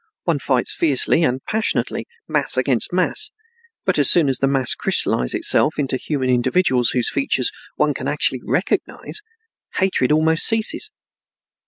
One 0.23 0.39
fights 0.39 0.73
fiercely 0.73 1.21
and 1.23 1.43
passionately, 1.45 2.07
mass 2.27 2.57
against 2.57 2.91
mass, 2.91 3.29
but 3.85 3.99
as 3.99 4.09
soon 4.09 4.29
as 4.29 4.39
the 4.39 4.47
mass 4.47 4.73
crystallizes 4.73 5.35
itself 5.35 5.77
into 5.77 5.95
human 5.95 6.27
individuals 6.27 6.89
whose 6.89 7.11
features 7.11 7.51
one 7.75 7.93
actually 8.07 8.39
can 8.39 8.49
recognize, 8.49 9.21
hatred 9.75 10.11
almost 10.11 10.47
ceases. 10.47 10.89